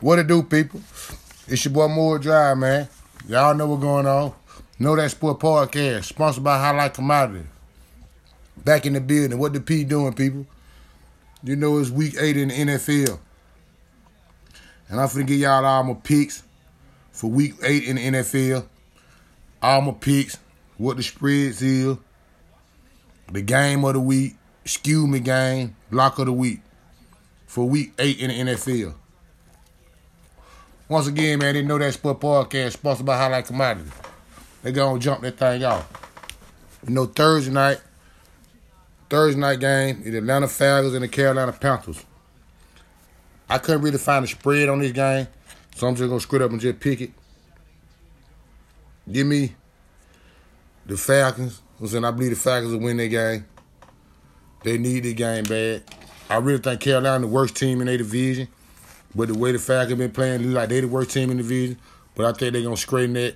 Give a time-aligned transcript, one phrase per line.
[0.00, 0.80] What it do, people?
[1.46, 2.88] It's your boy Moore Drive, man.
[3.28, 4.34] Y'all know what's going on.
[4.78, 7.46] Know that sport podcast, sponsored by Highlight Commodity.
[8.56, 9.38] Back in the building.
[9.38, 10.46] What the P doing, people?
[11.44, 13.18] You know it's week eight in the NFL.
[14.88, 16.42] And I'm finna give y'all all my picks
[17.12, 18.66] for week eight in the NFL.
[19.62, 20.38] All my picks,
[20.76, 21.96] what the spreads is,
[23.30, 24.34] the game of the week,
[24.64, 26.60] excuse me game, lock of the week
[27.46, 28.94] for week eight in the NFL.
[30.86, 33.90] Once again, man, they know that sport podcast sponsored by Highlight Commodity.
[34.62, 35.88] They gonna jump that thing off.
[36.86, 37.80] You know, Thursday night,
[39.08, 42.04] Thursday night game, the Atlanta Falcons and the Carolina Panthers.
[43.48, 45.26] I couldn't really find a spread on this game,
[45.74, 47.12] so I'm just gonna screw it up and just pick it.
[49.10, 49.54] Give me
[50.84, 51.62] the Falcons.
[51.80, 53.46] I'm saying I believe the Falcons will win that game.
[54.64, 55.82] They need the game bad.
[56.28, 58.48] I really think Carolina the worst team in their division.
[59.14, 61.42] But the way the Falcons been playing, look like they the worst team in the
[61.42, 61.78] division.
[62.14, 63.34] But I think they're gonna straighten that.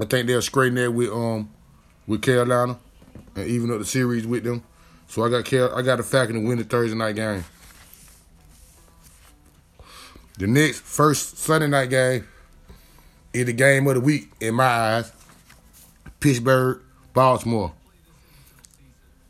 [0.00, 1.50] I think they'll straighten that with um
[2.06, 2.78] with Carolina
[3.36, 4.62] and even up the series with them.
[5.06, 7.44] So I got Car- I got the Falcons to win the Thursday night game.
[10.38, 12.26] The next first Sunday night game
[13.32, 15.12] is the game of the week in my eyes.
[16.18, 16.80] Pittsburgh,
[17.12, 17.72] Baltimore.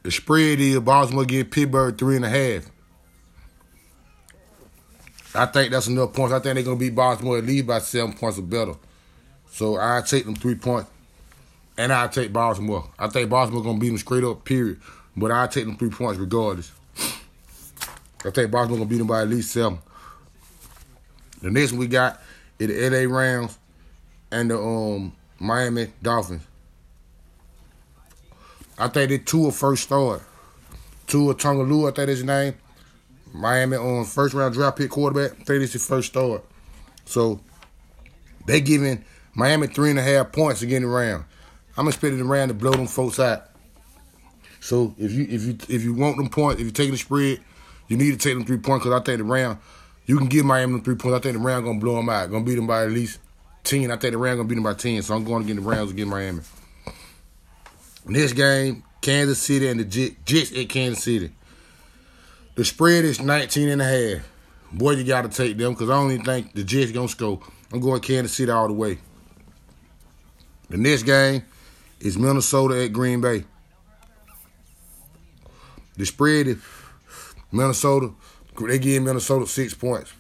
[0.03, 2.71] The spread is Baltimore get Pittsburgh three and a half.
[5.35, 6.33] I think that's enough points.
[6.33, 8.75] I think they're gonna beat Baltimore at least by seven points or better.
[9.51, 10.91] So I take them three points,
[11.77, 12.89] and I take Baltimore.
[12.99, 14.45] I think Baltimore gonna beat them straight up.
[14.45, 14.81] Period.
[15.17, 16.71] But I take them three points regardless.
[18.25, 19.79] I think Baltimore gonna beat them by at least seven.
[21.43, 22.23] The next one we got
[22.59, 23.59] is the LA Rams
[24.31, 26.43] and the um Miami Dolphins.
[28.79, 30.23] I think they two first start.
[31.07, 32.55] Tua Tongaloo, I think his name.
[33.35, 35.37] Miami on first round draft pick quarterback.
[35.39, 36.45] Think this is first start.
[37.05, 37.41] So
[38.47, 39.05] they giving
[39.35, 41.25] Miami three and a half points to get in the round.
[41.77, 43.51] I'm expecting the round to blow them folks out.
[44.61, 47.41] So if you if you if you want them points, if you're taking the spread,
[47.89, 49.59] you need to take them three points because I think the round
[50.07, 51.19] you can give Miami them three points.
[51.19, 52.31] I think the round gonna blow them out.
[52.31, 53.19] Gonna beat them by at least
[53.65, 53.91] ten.
[53.91, 55.03] I think the round gonna beat them by ten.
[55.03, 56.41] So I'm going to get the rounds against Miami.
[58.07, 59.85] Next game, Kansas City and the
[60.25, 61.33] Jets at Kansas City.
[62.55, 64.29] The spread is 19 and a half.
[64.73, 67.13] Boy, you got to take them because I don't even think the Jets going to
[67.13, 67.41] score.
[67.73, 68.99] I'm going Kansas City all the way.
[70.69, 71.45] The next game
[72.01, 73.45] is Minnesota at Green Bay.
[75.97, 76.59] The spread is
[77.53, 78.13] Minnesota.
[78.61, 80.13] They give Minnesota six points.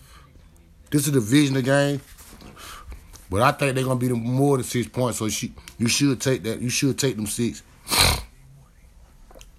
[0.91, 2.01] This is a divisional game,
[3.31, 5.19] but I think they're gonna be more than six points.
[5.19, 5.27] So
[5.78, 6.61] you should take that.
[6.61, 7.62] You should take them six.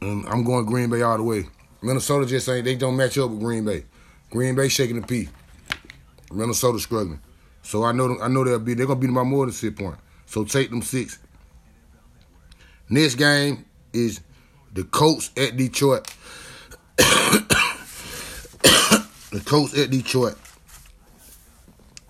[0.02, 1.46] And I'm going Green Bay all the way.
[1.86, 3.86] Minnesota just ain't they don't match up with Green Bay.
[4.32, 5.30] Green Bay shaking the P.
[6.32, 7.20] Minnesota struggling.
[7.62, 9.80] So I know I know they'll be they're gonna beat them by more than six
[9.80, 10.00] points.
[10.26, 11.20] So take them six.
[12.90, 14.22] Next game is
[14.74, 16.12] the Colts at Detroit.
[16.98, 17.44] the
[19.46, 20.38] Colts at Detroit.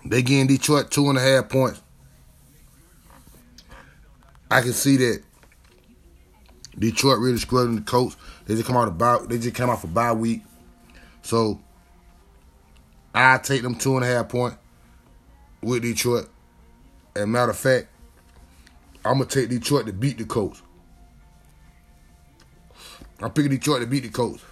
[0.06, 1.82] They getting Detroit two and a half points.
[4.50, 5.22] I can see that
[6.78, 8.16] Detroit really struggling the Colts.
[8.46, 10.42] They just come out bye, they just came out for bye week.
[11.22, 11.60] So
[13.14, 14.54] I take them two and a half point
[15.62, 16.28] with Detroit.
[17.14, 17.88] And matter of fact,
[19.04, 20.62] I'm gonna take Detroit to beat the Colts.
[23.20, 24.42] I'm picking Detroit to beat the Colts.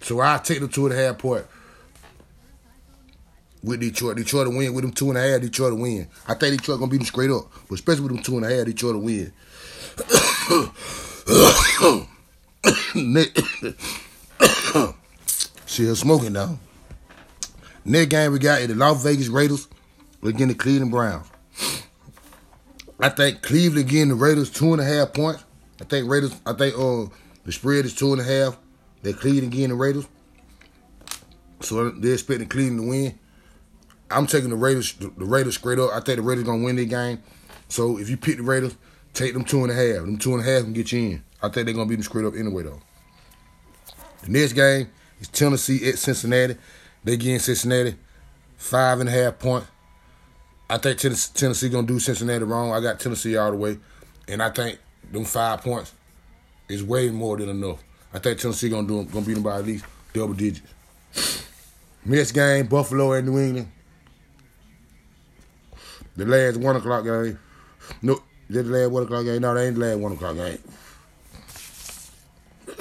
[0.00, 1.44] So I take them two and a half point
[3.64, 4.16] with Detroit.
[4.16, 5.40] Detroit to win with them two and a half.
[5.40, 6.06] Detroit to win.
[6.28, 8.54] I think Detroit gonna beat them straight up, but especially with them two and a
[8.54, 9.32] half, Detroit to win.
[15.66, 16.58] She smoking now.
[17.84, 19.68] Next game we got is the Las Vegas Raiders
[20.22, 21.26] against the Cleveland Browns.
[23.00, 25.44] I think Cleveland getting the Raiders two and a half points.
[25.80, 26.34] I think Raiders.
[26.46, 27.06] I think uh
[27.44, 28.56] the spread is two and a half.
[29.02, 30.06] They're Cleveland getting the Raiders,
[31.60, 33.18] so they're expecting Cleveland to win.
[34.10, 34.92] I'm taking the Raiders.
[34.92, 35.90] The Raiders straight up.
[35.92, 37.22] I think the Raiders gonna win their game.
[37.68, 38.76] So if you pick the Raiders,
[39.14, 40.04] take them two and a half.
[40.04, 41.22] Them two and a half can get you in.
[41.42, 42.80] I think they're gonna beat them straight up anyway though.
[44.22, 44.88] The next game
[45.20, 46.56] is Tennessee at Cincinnati.
[47.04, 47.96] They getting Cincinnati
[48.56, 49.66] five and a half points.
[50.68, 52.72] I think Tennessee, Tennessee gonna do Cincinnati wrong.
[52.72, 53.78] I got Tennessee all the way,
[54.28, 54.78] and I think
[55.12, 55.92] them five points
[56.68, 57.82] is way more than enough.
[58.12, 60.66] I think Tennessee gonna do them, gonna beat them by at least double digits.
[62.06, 63.72] Next game, Buffalo and New England.
[66.16, 67.38] The last one o'clock game.
[68.02, 69.42] No, is the last one o'clock game?
[69.42, 70.58] No, they ain't last one o'clock game.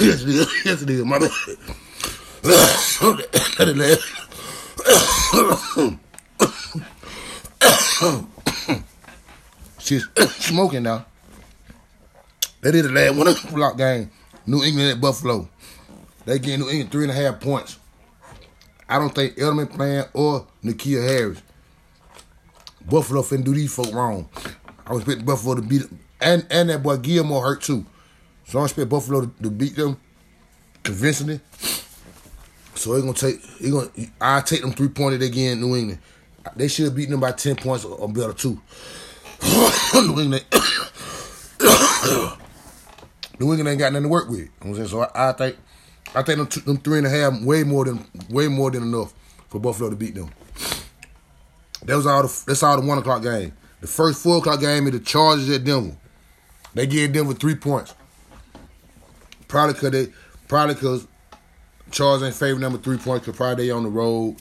[0.00, 0.64] yes, it is.
[0.64, 1.04] Yes, it is.
[1.04, 1.30] My bad.
[9.78, 11.06] She's smoking now.
[12.60, 14.10] They did the last one block game.
[14.46, 15.48] New England at Buffalo.
[16.24, 17.78] They getting New England three and a half points.
[18.88, 21.42] I don't think Edelman playing or N'Keal Harris.
[22.86, 24.28] Buffalo finna do these folk wrong.
[24.86, 25.98] I was expecting Buffalo to beat them.
[26.20, 27.84] And, and that boy Gilmore hurt too.
[28.46, 29.96] So I expect Buffalo to, to beat them
[30.82, 31.40] convincingly.
[32.74, 33.88] So he gonna take he gonna
[34.20, 36.00] I take them three pointed again New England.
[36.56, 38.60] They should have beaten them by ten points or better too.
[39.94, 40.44] New England
[43.40, 44.40] New England ain't got nothing to work with.
[44.40, 44.88] You know I'm saying?
[44.88, 45.56] So I, I think
[46.14, 48.82] I think them, two, them three and a half way more than way more than
[48.82, 49.14] enough
[49.48, 50.30] for Buffalo to beat them.
[51.84, 53.52] That was all the that's all the one o'clock game.
[53.80, 55.96] The first four o'clock game is the Chargers at Denver.
[56.72, 57.94] They gave Denver three points.
[59.48, 60.08] Probably cause they
[60.48, 61.06] probably cause
[61.90, 64.36] Chargers ain't favorite number three points probably they on the road.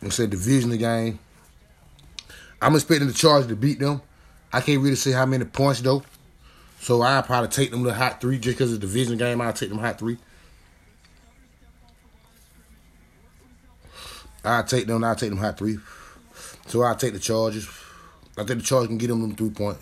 [0.00, 1.18] And said division game.
[2.60, 4.02] I'm expecting the Chargers to beat them.
[4.52, 6.02] I can't really say how many points though.
[6.80, 9.40] So I'll probably take them to hot three just because it's a division game.
[9.40, 10.18] I'll take them hot three.
[14.44, 15.02] I'll take them.
[15.02, 15.78] I'll take them hot three.
[16.66, 17.68] So I'll take the Chargers.
[18.36, 19.78] I think the Chargers can get them them three point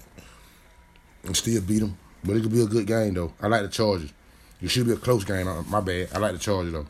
[1.25, 1.97] and still beat them.
[2.23, 3.33] But it could be a good game though.
[3.41, 4.13] I like the Chargers.
[4.61, 5.49] It should be a close game.
[5.49, 6.09] Uh, my bad.
[6.15, 6.87] I like the Chargers though.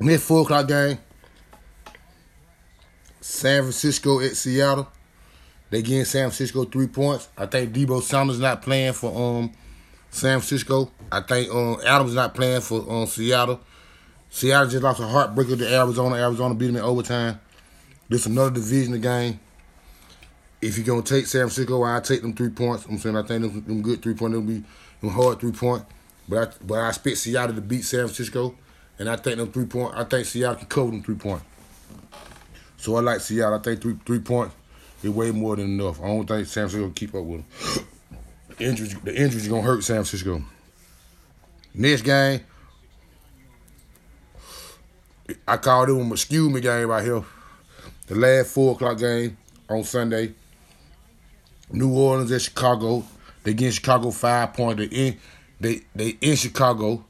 [0.00, 0.98] Next four o'clock game.
[3.20, 4.88] San Francisco at Seattle.
[5.70, 7.28] They getting San Francisco three points.
[7.36, 9.52] I think Deebo Samuel's not playing for um
[10.10, 10.90] San Francisco.
[11.10, 13.60] I think um Adams not playing for um Seattle.
[14.30, 16.16] Seattle just lost a heartbreaker to Arizona.
[16.16, 17.40] Arizona beat them in overtime.
[18.08, 19.40] This another division game.
[20.62, 22.86] If you're gonna take San Francisco, I take them three points.
[22.86, 24.32] I'm saying I think them, them good three points.
[24.32, 24.64] They'll be
[25.00, 25.84] them hard three point.
[26.28, 28.54] But I, but I expect Seattle to beat San Francisco,
[28.98, 29.94] and I think them three point.
[29.96, 31.42] I think Seattle can cover them three point.
[32.76, 33.58] So I like Seattle.
[33.58, 34.54] I think three three points
[35.02, 36.00] is way more than enough.
[36.00, 37.86] I don't think San Francisco keep up with them.
[38.56, 40.42] The injuries, the injuries gonna hurt San Francisco.
[41.74, 42.40] Next game,
[45.46, 47.24] I called it a skew me game right here.
[48.06, 49.36] The last four o'clock game
[49.68, 50.34] on Sunday.
[51.72, 53.04] New Orleans at Chicago.
[53.42, 54.78] They get Chicago five points.
[54.78, 55.18] They in
[55.60, 57.04] they they in Chicago.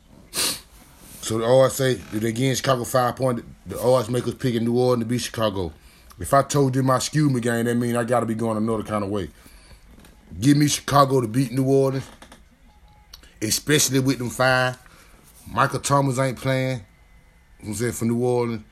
[1.20, 4.64] So the odds say they get Chicago five points, the odds make us pick in
[4.64, 5.72] New Orleans to beat Chicago.
[6.18, 8.56] If I told you my skew me game, that means I got to be going
[8.56, 9.28] another kind of way.
[10.40, 12.06] Give me Chicago to beat New Orleans,
[13.42, 14.78] especially with them five.
[15.50, 16.84] Michael Thomas ain't playing.
[17.62, 18.62] I'm saying for New Orleans,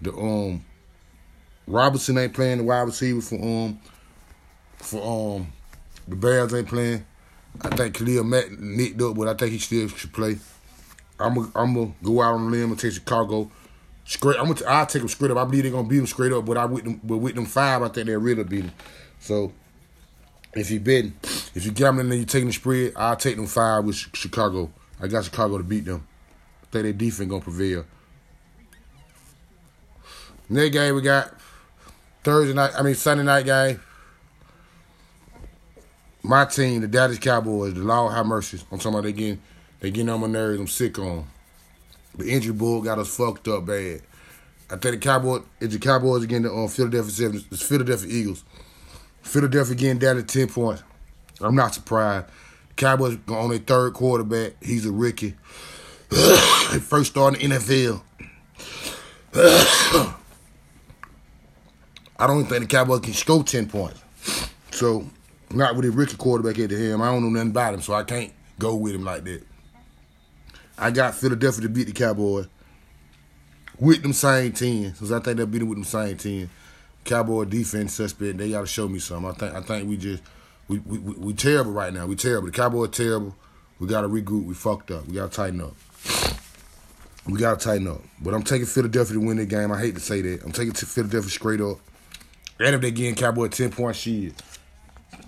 [0.00, 0.64] the um
[1.66, 3.80] Robinson ain't playing the wide receiver for um
[4.76, 5.02] for
[5.36, 5.48] um
[6.06, 7.04] the Bears ain't playing.
[7.62, 10.38] I think Khalil Mack nicked up, but I think he still should play.
[11.18, 13.50] I'm gonna I'm gonna go out on a limb and take Chicago.
[14.04, 15.38] Straight, I'm gonna I'll take them straight up.
[15.38, 17.46] I believe they're gonna beat them straight up, but I with them but with them
[17.46, 18.72] five, I think they'll really beat them.
[19.18, 19.52] So
[20.54, 21.14] if you betting,
[21.54, 24.70] if you gambling and you taking the spread, I'll take them five with Chicago.
[25.00, 26.06] I got Chicago to beat them.
[26.62, 27.84] I think their defense gonna prevail.
[30.48, 31.34] Next game we got
[32.26, 32.72] Thursday night.
[32.76, 33.80] I mean Sunday night game.
[36.24, 38.60] My team, the Dallas Cowboys, the Lord have mercy.
[38.72, 39.40] I'm talking about they getting
[39.78, 40.58] they getting on my nerves.
[40.58, 41.24] I'm sick on.
[42.18, 44.02] The injury bug got us fucked up bad.
[44.68, 48.42] I think the Cowboys, it's the Cowboys again the um, Philadelphia Seven, it's Philadelphia Eagles.
[49.22, 50.82] Philadelphia getting down to ten points.
[51.40, 52.26] I'm not surprised.
[52.74, 54.54] Cowboys on their third quarterback.
[54.60, 55.36] He's a rookie.
[56.10, 58.02] First start in the
[59.32, 60.16] NFL.
[62.18, 64.00] I don't even think the Cowboys can score ten points.
[64.70, 65.06] So
[65.50, 67.02] not with a rookie quarterback at the helm.
[67.02, 69.42] I don't know nothing about him, so I can't go with him like that.
[70.78, 72.46] I got Philadelphia to beat the Cowboys
[73.78, 76.50] with them same team, because I think they'll beat them with them same team.
[77.04, 78.38] Cowboy defense suspect.
[78.38, 79.30] They got to show me something.
[79.30, 80.22] I think I think we just
[80.68, 82.06] we we we, we terrible right now.
[82.06, 82.46] We terrible.
[82.46, 83.36] The Cowboys terrible.
[83.78, 84.46] We got to regroup.
[84.46, 85.06] We fucked up.
[85.06, 85.74] We got to tighten up.
[87.26, 88.00] We got to tighten up.
[88.20, 89.70] But I'm taking Philadelphia to win the game.
[89.70, 90.42] I hate to say that.
[90.44, 91.78] I'm taking Philadelphia straight up.
[92.58, 94.32] And if they getting Cowboy 10 point shit,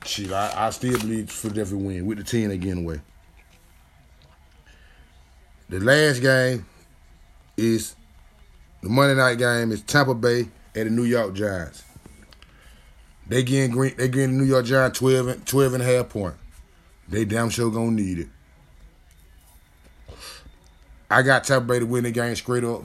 [0.05, 3.01] shit, I, I still believe Philadelphia win with the 10 they getting away.
[5.69, 6.65] The last game
[7.57, 7.95] is
[8.83, 11.83] the Monday night game is Tampa Bay at the New York Giants.
[13.27, 16.09] They getting green, they getting the New York Giants 12 and, 12 and a half
[16.09, 16.35] point.
[17.09, 18.29] They damn sure gonna need it.
[21.11, 22.85] I got Tampa Bay to win the game straight up.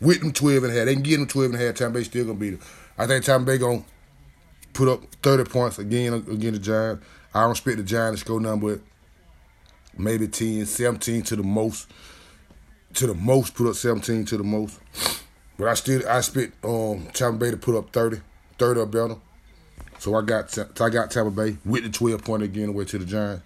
[0.00, 0.86] With them 12 and a half.
[0.86, 1.74] They can get them 12 and a half.
[1.74, 2.68] Tampa Bay still gonna beat them.
[3.00, 3.82] I think Tampa Bay gonna
[4.74, 7.06] put up 30 points again against the Giants.
[7.34, 8.80] I don't expect the Giants to nothing but
[9.96, 11.88] maybe 10, 17 to the most.
[12.92, 14.78] to the most, put up 17 to the most.
[15.56, 18.20] But I still I spit um Tampa Bay to put up 30,
[18.58, 19.16] 30 or better.
[19.98, 23.06] So I got I got Tampa Bay with the 12 point again away to the
[23.06, 23.42] Giants.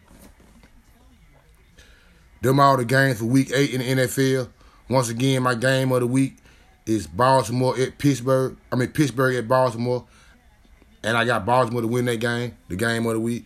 [2.42, 4.48] Them all the games for week eight in the NFL.
[4.88, 6.38] Once again, my game of the week
[6.86, 8.56] is Baltimore at Pittsburgh.
[8.70, 10.04] I mean Pittsburgh at Baltimore.
[11.02, 13.44] And I got Baltimore to win that game, the game of the week.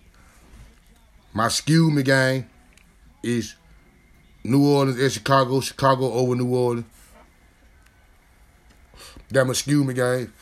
[1.32, 2.48] My skew me game
[3.22, 3.54] is
[4.44, 6.86] New Orleans at Chicago, Chicago over New Orleans.
[9.30, 10.32] That my skew me game.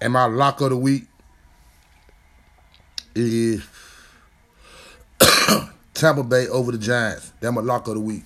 [0.00, 1.04] And my lock of the week
[3.14, 3.66] is
[5.94, 7.32] Tampa Bay over the Giants.
[7.40, 8.24] That my lock of the week.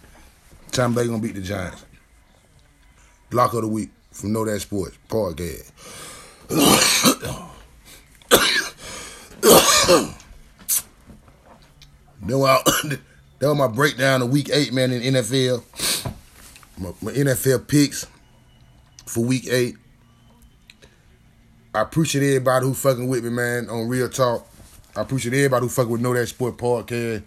[0.71, 1.85] Tampa Bay gonna beat the Giants.
[3.31, 5.73] Lock of the week from Know That Sports podcast.
[12.29, 12.63] That was,
[13.39, 15.63] that was my breakdown of week eight, man, in NFL.
[16.79, 18.07] My, my NFL picks
[19.07, 19.77] for week eight.
[21.75, 24.47] I appreciate everybody who fucking with me, man, on Real Talk.
[24.97, 27.23] I appreciate everybody who fucking with Know That Sport Podcast.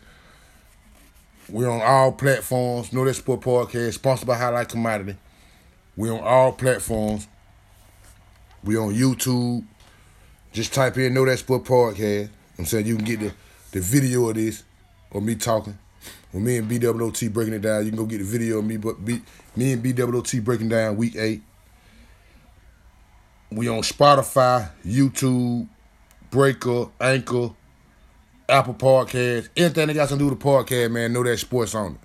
[1.49, 2.93] We're on all platforms.
[2.93, 5.15] Know That Sport Podcast, sponsored by Highlight Commodity.
[6.01, 7.27] We're on all platforms.
[8.63, 9.63] We on YouTube.
[10.51, 12.29] Just type in Know That Sport Podcast.
[12.57, 13.31] I'm saying you can get the,
[13.71, 14.63] the video of this
[15.11, 15.77] or me talking.
[16.33, 17.85] Or me and BWOT breaking it down.
[17.85, 19.21] You can go get the video of me, but B,
[19.55, 21.43] me and BWOT breaking down week eight.
[23.51, 25.67] We on Spotify, YouTube,
[26.31, 27.51] Breaker, Anchor,
[28.49, 31.75] Apple Podcast, anything that got something to do with the podcast, man, know that sports
[31.75, 31.97] on it.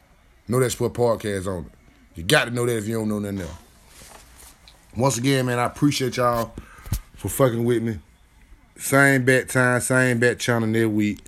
[0.49, 1.73] Know that sport podcast on it.
[2.15, 3.66] You got to know that if you don't know nothing else.
[4.97, 6.55] Once again, man, I appreciate y'all
[7.15, 7.99] for fucking with me.
[8.79, 11.19] Same bet time, same bet channel next week.